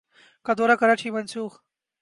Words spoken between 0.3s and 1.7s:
کا دورہ کراچی منسوخ